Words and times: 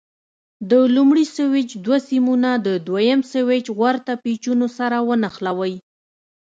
د 0.69 0.71
لومړني 0.95 1.25
سویچ 1.35 1.69
دوه 1.85 1.97
سیمونه 2.09 2.49
د 2.67 2.67
دوه 2.87 3.01
یم 3.09 3.21
سویچ 3.33 3.65
ورته 3.81 4.11
پېچونو 4.23 4.67
سره 4.77 4.97
ونښلوئ. 5.07 5.73